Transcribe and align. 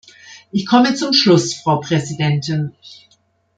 Ich 0.51 0.65
komme 0.65 0.95
zum 0.95 1.13
Schluss, 1.13 1.53
Frau 1.53 1.79
Präsidentin! 1.79 2.73